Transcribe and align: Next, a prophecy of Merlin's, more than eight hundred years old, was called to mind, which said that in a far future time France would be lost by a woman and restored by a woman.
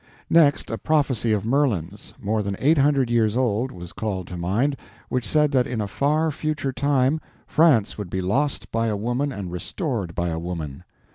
Next, 0.31 0.71
a 0.71 0.79
prophecy 0.79 1.31
of 1.31 1.45
Merlin's, 1.45 2.15
more 2.19 2.41
than 2.41 2.55
eight 2.57 2.79
hundred 2.79 3.11
years 3.11 3.37
old, 3.37 3.71
was 3.71 3.93
called 3.93 4.25
to 4.29 4.35
mind, 4.35 4.75
which 5.09 5.27
said 5.27 5.51
that 5.51 5.67
in 5.67 5.79
a 5.79 5.87
far 5.87 6.31
future 6.31 6.73
time 6.73 7.21
France 7.45 7.99
would 7.99 8.09
be 8.09 8.19
lost 8.19 8.71
by 8.71 8.87
a 8.87 8.97
woman 8.97 9.31
and 9.31 9.51
restored 9.51 10.15
by 10.15 10.29
a 10.29 10.39
woman. 10.39 10.83